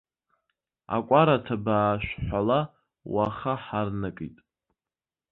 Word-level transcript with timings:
Акәара 0.95 1.37
ҭабаа 1.45 1.93
шәҳәала, 2.03 2.59
уаха 3.13 3.53
ҳарнакит! 3.63 4.37